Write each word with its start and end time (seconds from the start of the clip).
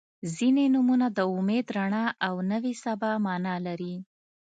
•ځینې 0.35 0.65
نومونه 0.73 1.07
د 1.17 1.19
امید، 1.35 1.65
رڼا 1.77 2.05
او 2.27 2.35
نوې 2.51 2.73
سبا 2.83 3.11
معنا 3.25 3.55
لري. 3.67 3.95